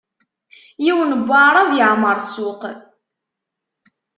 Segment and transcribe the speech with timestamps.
[0.83, 2.61] Yiwen n waɛrab yeɛmeṛ ssuq.